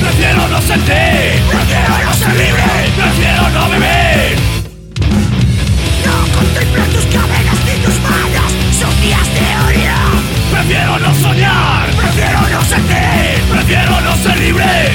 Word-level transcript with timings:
Prefiero 0.00 0.48
no 0.48 0.60
sentir 0.62 1.31
ser 14.22 14.38
libre. 14.38 14.91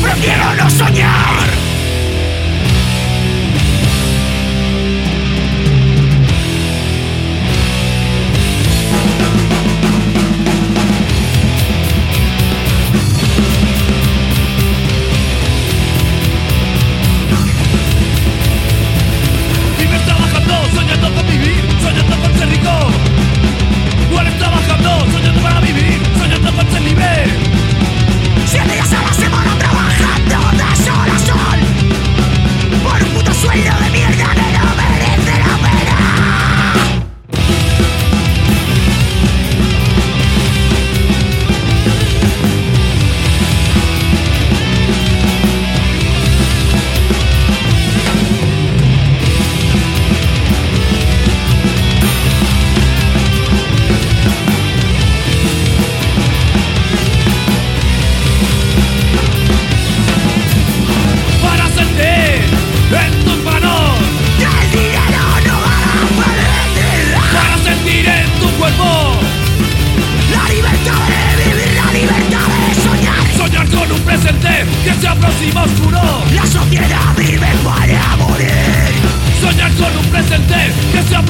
Prefiero 0.00 0.54
no 0.54 0.70
soñar. 0.70 1.51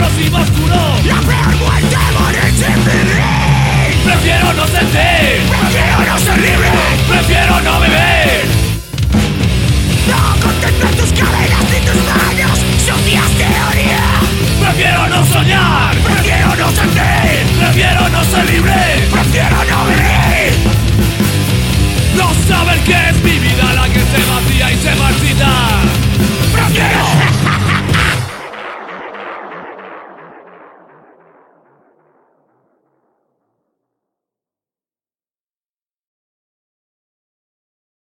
próximo 0.03 0.39
oscuro 0.39 0.75
La 1.07 1.21
perma 1.21 1.81
y 1.81 1.85
demonís 1.85 2.63
en 2.63 2.83
Prefiero 4.05 4.53
no 4.53 4.67
sentir. 4.67 5.47
Prefiero 5.49 6.05
no 6.05 6.19
ser 6.19 6.39
libre. 6.39 6.71
Prefiero 7.09 7.61
no 7.61 7.81
vivir 7.81 8.32